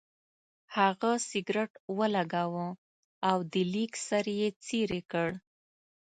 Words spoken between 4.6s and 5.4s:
څېرې کړ.